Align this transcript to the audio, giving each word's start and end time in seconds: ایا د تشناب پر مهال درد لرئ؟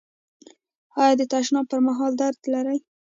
ایا 1.01 1.13
د 1.19 1.21
تشناب 1.31 1.65
پر 1.71 1.79
مهال 1.87 2.13
درد 2.21 2.39
لرئ؟ 2.53 2.79